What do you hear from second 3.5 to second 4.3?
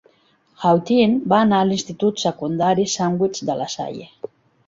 de LaSalle.